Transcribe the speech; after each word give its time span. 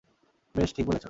বেশ, 0.55 0.69
ঠিক 0.73 0.85
বলেছো। 0.85 0.99